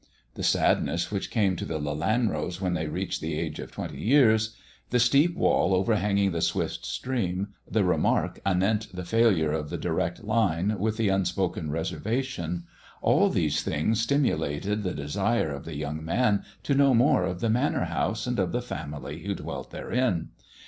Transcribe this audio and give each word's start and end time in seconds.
The 0.33 0.41
sadness 0.41 1.11
which 1.11 1.29
came 1.29 1.55
to 1.57 1.63
the 1.63 1.77
Lelanros 1.79 2.59
when 2.59 2.73
they 2.73 2.87
reached 2.87 3.21
the 3.21 3.37
age 3.37 3.59
of 3.59 3.71
twenty 3.71 3.99
years; 4.01 4.55
the 4.89 4.97
steep 4.99 5.35
wall 5.35 5.75
overhanging 5.75 6.31
the 6.31 6.41
swift 6.41 6.87
stream; 6.87 7.49
the 7.69 7.83
remark 7.83 8.39
anent 8.43 8.87
the 8.95 9.05
failure 9.05 9.51
of 9.51 9.69
the 9.69 9.77
direct 9.77 10.23
line 10.23 10.79
with 10.79 10.97
the 10.97 11.09
unspoken 11.09 11.69
reservation; 11.69 12.63
all 13.03 13.29
these 13.29 13.61
things 13.61 13.99
stimulated 14.01 14.81
the 14.81 14.95
desire 14.95 15.51
of 15.51 15.65
the 15.65 15.75
young 15.75 16.03
man 16.03 16.43
to 16.63 16.73
know 16.73 16.95
more 16.95 17.23
of 17.25 17.39
the 17.39 17.51
Manor 17.51 17.85
House, 17.85 18.25
and 18.25 18.39
of 18.39 18.51
the 18.53 18.61
family 18.63 19.19
who 19.21 19.35
dwelt 19.35 19.69
therein. 19.69 20.29